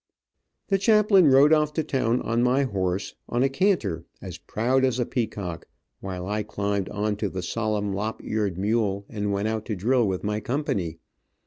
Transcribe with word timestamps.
The 0.69 0.79
chaplain 0.79 1.27
rode 1.27 1.53
off 1.53 1.73
to 1.73 1.83
town 1.83 2.23
on 2.23 2.41
my 2.41 2.63
horse, 2.63 3.13
on 3.29 3.43
a 3.43 3.49
canter, 3.49 4.03
as 4.19 4.39
proud 4.39 4.83
as 4.83 4.97
a 4.97 5.05
peacock, 5.05 5.67
while 5.99 6.25
I 6.25 6.41
climbed 6.41 6.89
on 6.89 7.15
to 7.17 7.29
the 7.29 7.43
solemn, 7.43 7.93
lop 7.93 8.23
eared 8.25 8.57
mule 8.57 9.05
and 9.09 9.31
went 9.31 9.47
out 9.47 9.63
to 9.67 9.75
drill 9.75 10.07
with 10.07 10.23
my 10.23 10.39
company. 10.39 10.97